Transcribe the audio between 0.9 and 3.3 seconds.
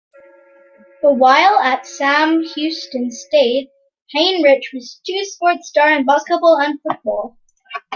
While at Sam Houston